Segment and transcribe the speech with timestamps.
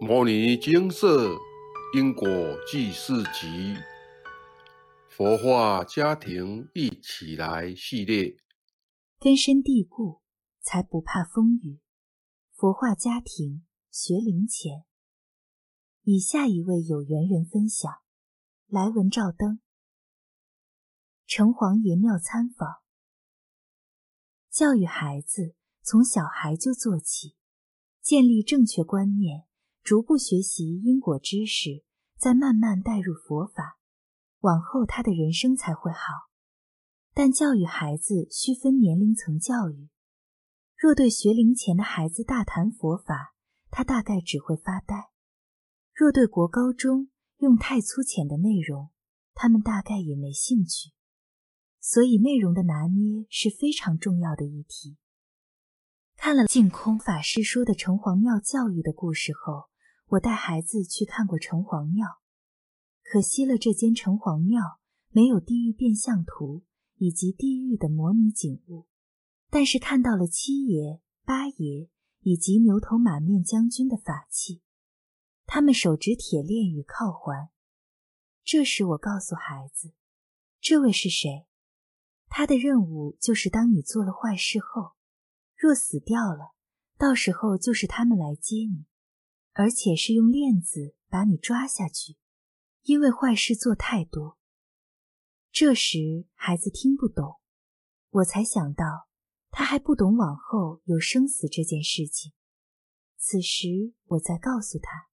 [0.06, 1.38] 《摩尼金色
[1.94, 2.26] 因果
[2.66, 3.74] 记事集》
[5.08, 8.36] 佛化家庭一起来系列，
[9.20, 10.20] 根深蒂固，
[10.60, 11.78] 才不怕风雨。
[12.50, 14.84] 佛化家庭学龄前，
[16.02, 17.88] 以下一位有缘人分享：
[18.66, 19.60] 来文照灯，
[21.24, 22.82] 城隍爷庙参访，
[24.50, 27.36] 教育孩子从小孩就做起，
[28.02, 29.44] 建立正确观念。
[29.84, 31.84] 逐步学习因果知识，
[32.16, 33.78] 再慢慢带入佛法，
[34.40, 35.98] 往后他的人生才会好。
[37.12, 39.90] 但教育孩子需分年龄层教育。
[40.74, 43.34] 若对学龄前的孩子大谈佛法，
[43.70, 45.10] 他大概只会发呆；
[45.92, 48.88] 若对国高中用太粗浅的内容，
[49.34, 50.92] 他们大概也没兴趣。
[51.78, 54.96] 所以内容的拿捏是非常重要的一题。
[56.16, 59.68] 看了净空法师说的城隍庙教育的故事后。
[60.08, 62.20] 我带孩子去看过城隍庙，
[63.02, 64.78] 可惜了这间城隍庙
[65.10, 66.64] 没有地狱变相图
[66.96, 68.86] 以及地狱的模拟景物，
[69.50, 71.88] 但是看到了七爷、八爷
[72.20, 74.62] 以及牛头马面将军的法器，
[75.46, 77.48] 他们手执铁链与靠环。
[78.44, 79.94] 这时我告诉孩子，
[80.60, 81.46] 这位是谁？
[82.28, 84.92] 他的任务就是当你做了坏事后，
[85.56, 86.52] 若死掉了，
[86.98, 88.84] 到时候就是他们来接你。
[89.54, 92.16] 而且是用链子把你抓下去，
[92.82, 94.36] 因为坏事做太多。
[95.52, 97.40] 这时孩子听不懂，
[98.10, 99.08] 我才想到
[99.50, 102.32] 他还不懂往后有生死这件事情。
[103.16, 105.08] 此时我在告诉他，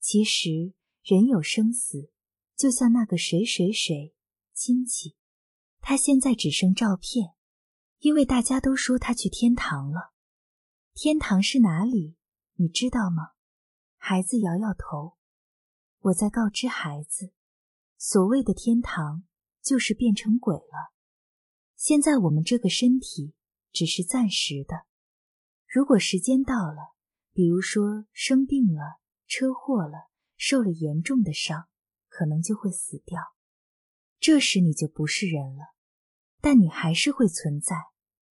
[0.00, 0.74] 其实
[1.04, 2.10] 人有生死，
[2.56, 4.14] 就像那个谁谁谁
[4.52, 5.16] 亲戚，
[5.80, 7.34] 他现在只剩照片，
[8.00, 10.12] 因为大家都说他去天堂了。
[10.94, 12.16] 天堂是哪里？
[12.56, 13.31] 你知道吗？
[14.04, 15.16] 孩子摇摇头，
[16.00, 17.32] 我在告知孩子，
[17.96, 19.22] 所谓的天堂
[19.62, 20.92] 就是变成鬼了。
[21.76, 23.32] 现在我们这个身体
[23.70, 24.86] 只是暂时的，
[25.68, 26.94] 如果时间到了，
[27.32, 28.98] 比如说生病了、
[29.28, 31.68] 车祸了、受了严重的伤，
[32.08, 33.22] 可能就会死掉。
[34.18, 35.76] 这时你就不是人了，
[36.40, 37.76] 但你还是会存在，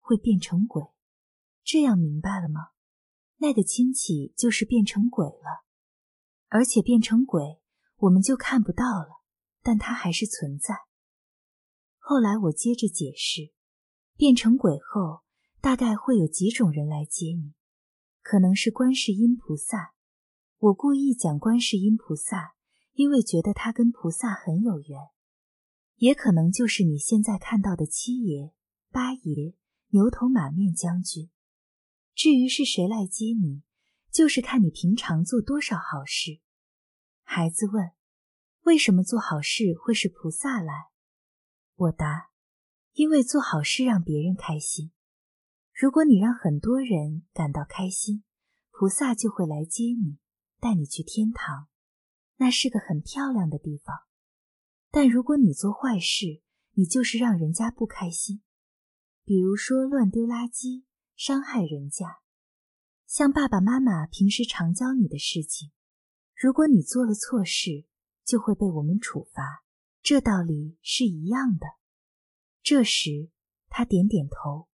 [0.00, 0.82] 会变成鬼。
[1.62, 2.70] 这样明白了吗？
[3.42, 5.64] 那个亲戚就是变成鬼了，
[6.48, 7.58] 而且变成鬼，
[7.96, 9.22] 我们就看不到了，
[9.62, 10.74] 但他还是存在。
[11.96, 13.54] 后来我接着解释，
[14.14, 15.22] 变成鬼后，
[15.62, 17.54] 大概会有几种人来接你，
[18.20, 19.94] 可能是观世音菩萨。
[20.58, 22.56] 我故意讲观世音菩萨，
[22.92, 24.98] 因为觉得他跟菩萨很有缘，
[25.96, 28.52] 也可能就是你现在看到的七爷、
[28.90, 29.54] 八爷、
[29.92, 31.30] 牛头马面将军。
[32.20, 33.62] 至于是谁来接你，
[34.12, 36.42] 就是看你平常做多少好事。
[37.22, 37.92] 孩子问
[38.64, 40.90] ：“为什么做好事会是菩萨来？”
[41.76, 42.28] 我答
[42.92, 44.92] ：“因为做好事让别人开心。
[45.72, 48.22] 如果你让很多人感到开心，
[48.70, 50.18] 菩萨就会来接你，
[50.58, 51.68] 带你去天堂。
[52.36, 53.96] 那是个很漂亮的地方。
[54.90, 56.42] 但如果你做坏事，
[56.74, 58.42] 你就是让人家不开心。
[59.24, 60.84] 比如说乱丢垃圾。”
[61.20, 62.22] 伤害人家，
[63.06, 65.70] 像爸爸妈妈平时常教你的事情，
[66.34, 67.84] 如果你做了错事，
[68.24, 69.62] 就会被我们处罚，
[70.00, 71.66] 这道理是一样的。
[72.62, 73.28] 这时
[73.68, 74.68] 他点点头。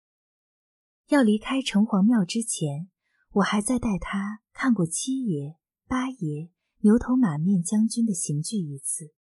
[1.07, 2.91] 要离开城隍庙之前，
[3.31, 5.57] 我还在带他看过七爷、
[5.88, 6.51] 八爷、
[6.81, 9.16] 牛头马面将军的刑具一次，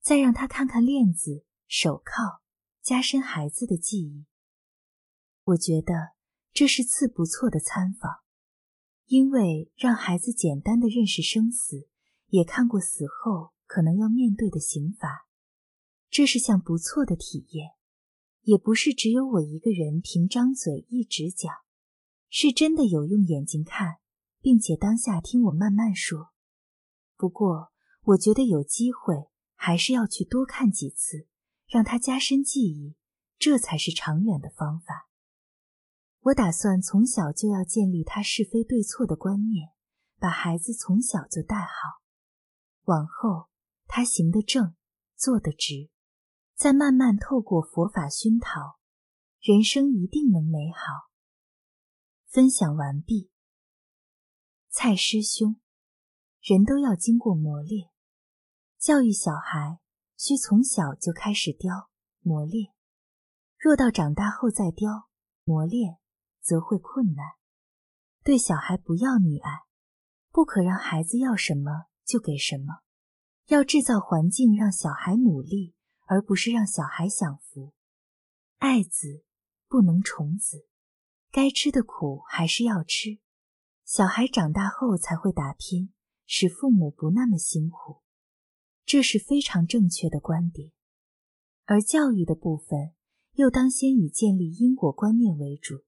[0.00, 2.42] 再让他看看链子、手铐，
[2.80, 4.24] 加深孩子的记忆。
[5.42, 6.19] 我觉得。
[6.52, 8.20] 这是次不错的参访，
[9.06, 11.88] 因为让孩子简单的认识生死，
[12.28, 15.26] 也看过死后可能要面对的刑罚，
[16.10, 17.72] 这是项不错的体验。
[18.42, 21.54] 也不是只有我一个人凭张嘴一直讲，
[22.30, 23.98] 是真的有用眼睛看，
[24.40, 26.30] 并且当下听我慢慢说。
[27.16, 27.70] 不过
[28.04, 31.28] 我觉得有机会还是要去多看几次，
[31.68, 32.96] 让他加深记忆，
[33.38, 35.09] 这才是长远的方法。
[36.22, 39.72] 我打算从小就要建立他是非对错的观念，
[40.18, 42.02] 把孩子从小就带好，
[42.84, 43.48] 往后
[43.86, 44.76] 他行得正，
[45.16, 45.88] 坐得直，
[46.54, 48.78] 再慢慢透过佛法熏陶，
[49.40, 51.08] 人生一定能美好。
[52.26, 53.30] 分享完毕。
[54.68, 55.58] 蔡师兄，
[56.42, 57.88] 人都要经过磨练，
[58.78, 59.80] 教育小孩
[60.18, 61.90] 需从小就开始雕
[62.20, 62.74] 磨练，
[63.58, 65.08] 若到长大后再雕
[65.44, 65.99] 磨练。
[66.40, 67.26] 则会困难。
[68.22, 69.64] 对小孩不要溺爱，
[70.30, 72.80] 不可让孩子要什么就给什么，
[73.46, 75.74] 要制造环境让小孩努力，
[76.06, 77.72] 而不是让小孩享福。
[78.58, 79.24] 爱子
[79.68, 80.66] 不能宠子，
[81.30, 83.18] 该吃的苦还是要吃。
[83.84, 85.92] 小孩长大后才会打拼，
[86.26, 88.02] 使父母不那么辛苦，
[88.84, 90.72] 这是非常正确的观点。
[91.64, 92.94] 而教育的部分，
[93.32, 95.84] 又当先以建立因果观念为主。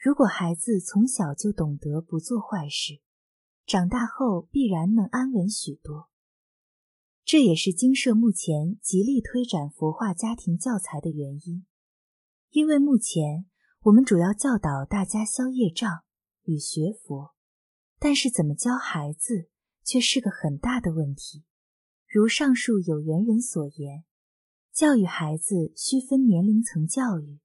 [0.00, 3.02] 如果孩子从小就懂得不做坏事，
[3.66, 6.08] 长大后必然能安稳许多。
[7.22, 11.66] 这也是经社目前极力推展佛化家庭教材的原因。
[12.48, 13.44] 因为目前
[13.82, 16.04] 我们主要教导大家消业障
[16.44, 17.34] 与学佛，
[17.98, 19.50] 但是怎么教孩子
[19.84, 21.44] 却是个很大的问题。
[22.08, 24.04] 如上述有缘人所言。
[24.72, 27.40] 教育孩子需分年龄层教育。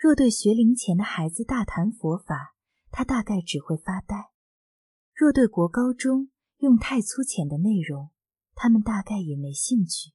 [0.00, 2.56] 若对学龄前的孩子大谈佛法，
[2.90, 4.30] 他大概只会发呆；
[5.12, 8.08] 若对国高中用太粗浅的内容，
[8.54, 10.14] 他们大概也没兴趣。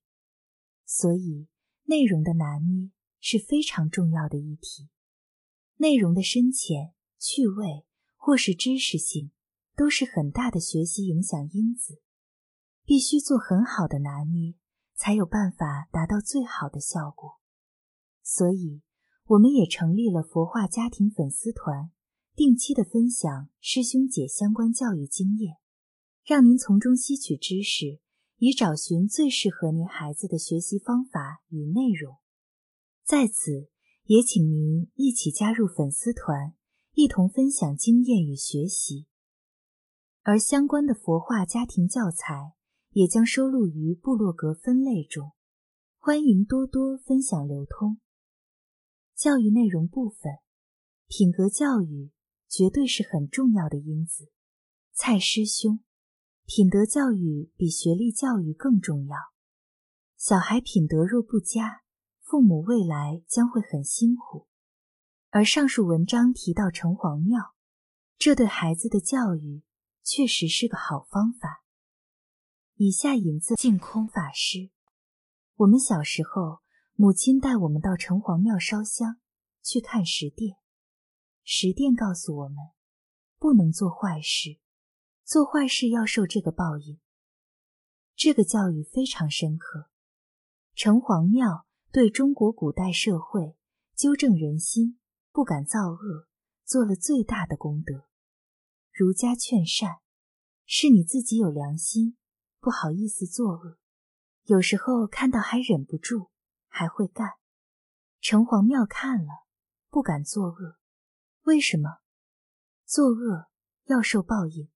[0.87, 1.49] 所以，
[1.83, 2.89] 内容的拿捏
[3.19, 4.89] 是非常重要的议题。
[5.75, 7.85] 内容的深浅、趣味
[8.15, 9.29] 或是知识性，
[9.75, 12.01] 都是很大的学习影响因子，
[12.83, 14.55] 必须做很好的拿捏。
[14.95, 17.39] 才有办法达到最好的效果，
[18.23, 18.81] 所以
[19.27, 21.91] 我们也成立了佛化家庭粉丝团，
[22.35, 25.57] 定期的分享师兄姐相关教育经验，
[26.23, 27.99] 让您从中吸取知识，
[28.37, 32.17] 以找寻最适合您孩子的学习方法与内容。
[33.03, 33.69] 在此，
[34.05, 36.53] 也请您一起加入粉丝团，
[36.93, 39.07] 一同分享经验与学习，
[40.21, 42.53] 而相关的佛化家庭教材。
[42.91, 45.33] 也将收录于部落格分类中，
[45.97, 47.99] 欢迎多多分享流通。
[49.15, 50.39] 教育内容部分，
[51.07, 52.11] 品格教育
[52.49, 54.29] 绝对是很重要的因子。
[54.91, 55.79] 蔡师兄，
[56.45, 59.15] 品德教育比学历教育更重要。
[60.17, 61.83] 小孩品德若不佳，
[62.19, 64.47] 父母未来将会很辛苦。
[65.29, 67.55] 而上述文章提到城隍庙，
[68.17, 69.63] 这对孩子的教育
[70.03, 71.63] 确实是个好方法。
[72.75, 74.71] 以下引自净空法师：
[75.55, 76.59] 我们小时候，
[76.97, 79.19] 母亲带我们到城隍庙烧香，
[79.61, 80.55] 去看十殿。
[81.43, 82.57] 十殿告诉我们，
[83.37, 84.61] 不能做坏事，
[85.25, 86.97] 做坏事要受这个报应。
[88.15, 89.89] 这个教育非常深刻。
[90.73, 93.57] 城隍庙对中国古代社会
[93.93, 94.97] 纠正人心、
[95.33, 96.29] 不敢造恶，
[96.63, 98.07] 做了最大的功德。
[98.93, 99.97] 儒家劝善，
[100.65, 102.15] 是你自己有良心。
[102.61, 103.77] 不好意思作恶，
[104.45, 106.29] 有时候看到还忍不住，
[106.75, 107.35] 还会干。
[108.19, 109.45] 城隍庙看了，
[109.89, 110.77] 不敢作恶，
[111.43, 111.99] 为什么？
[112.85, 113.47] 作恶
[113.85, 114.69] 要受报应，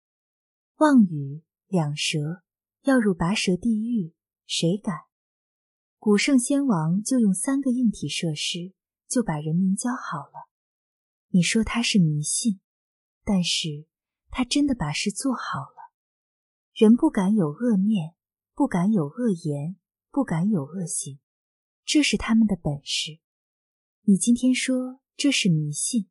[0.76, 2.44] 妄语两舌
[2.82, 4.14] 要入拔舌地狱，
[4.46, 4.96] 谁敢？
[5.98, 8.76] 古圣先王就用三个硬体设施，
[9.08, 10.48] 就把人民教好了。
[11.30, 12.60] 你说他是迷信，
[13.24, 13.88] 但是
[14.30, 15.92] 他真的把事做好了。
[16.76, 18.14] 人不敢有恶念，
[18.54, 19.78] 不敢有恶言，
[20.12, 21.20] 不敢有恶行，
[21.88, 23.22] 这是他们的本事。
[24.02, 26.10] 你今天说这是迷信，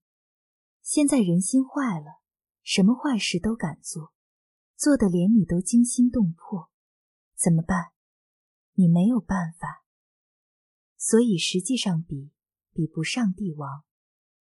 [0.80, 2.22] 现在人心坏了，
[2.62, 4.14] 什么坏事都敢做，
[4.74, 6.70] 做的连你都惊心动魄，
[7.36, 7.92] 怎么办？
[8.72, 9.84] 你没有办法。
[10.96, 12.32] 所以实际上比
[12.72, 13.84] 比不上帝王，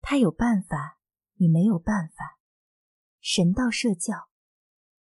[0.01, 0.99] 他有办法，
[1.37, 2.39] 你没有办法。
[3.19, 4.29] 神道社教。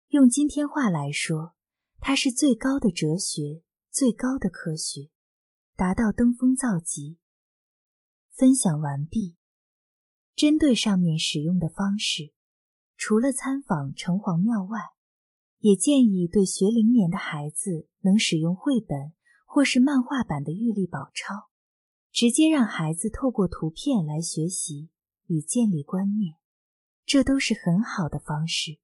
[0.09, 1.55] 用今天话来说，
[1.99, 5.10] 它是最高的哲学，最高的科学，
[5.81, 7.17] 达到登峰造极。
[8.29, 9.35] 分享完毕。
[10.35, 12.33] 针对上面使用的方式，
[12.95, 14.77] 除了参访城隍庙外，
[15.57, 19.13] 也建议对学龄年的孩子能使用绘本
[19.47, 21.49] 或是漫画版的玉历宝钞，
[22.11, 24.91] 直接让孩子透过图片来学习
[25.25, 26.35] 与建立观念，
[27.07, 28.77] 这都是很好的方式。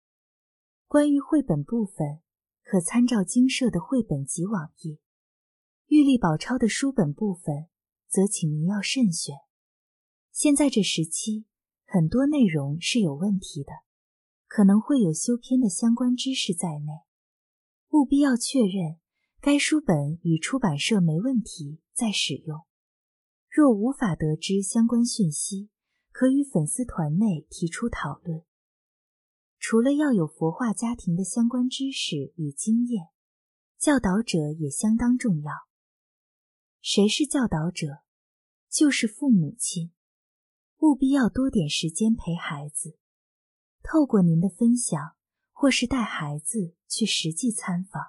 [0.87, 2.23] 关于绘本部分，
[2.63, 4.97] 可参照经社的绘本集网页。
[5.87, 7.67] 玉历宝钞的书本部分，
[8.09, 9.37] 则请您要慎选。
[10.33, 11.45] 现在这时期，
[11.85, 13.71] 很多内容是有问题的，
[14.47, 16.91] 可能会有修篇的相关知识在内，
[17.91, 18.97] 务必要确认
[19.39, 22.65] 该书本与出版社没问题再使用。
[23.49, 25.69] 若无法得知相关讯息，
[26.11, 28.43] 可与粉丝团内提出讨论。
[29.57, 33.07] 除了要有佛化家庭的相关知识与经验，
[33.79, 35.66] 教导者也相当重要。
[36.89, 38.05] 谁是教导者？
[38.69, 39.91] 就是父母亲，
[40.77, 42.97] 务必要多点时间陪孩子。
[43.83, 45.17] 透过您的分享，
[45.51, 48.01] 或是带孩子去实际参访，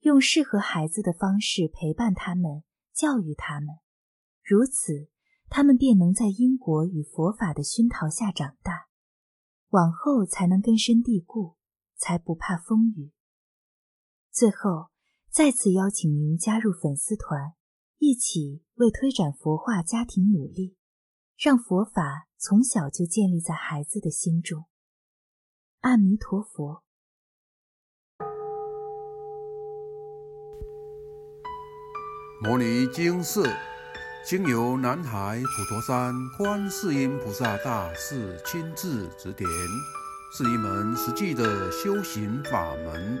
[0.00, 3.76] 用适合孩子的方式陪伴他们、教育他们，
[4.42, 5.10] 如此，
[5.50, 8.88] 他们便能在因果与佛法的熏陶下长大，
[9.68, 11.56] 往后才能根深蒂固，
[11.94, 13.12] 才不怕风雨。
[14.32, 14.88] 最后，
[15.30, 17.52] 再次邀请您加入粉丝团，
[18.00, 20.76] 一起为推展佛化家庭努力，
[21.36, 24.66] 让佛法从小就建立在孩子的心中。
[25.80, 26.84] 阿弥陀佛。
[32.40, 33.44] 摩尼经寺
[34.24, 39.50] 经由南海普陀山观世音菩萨大士亲自指点，
[40.32, 43.20] 是一门实际的修行法门，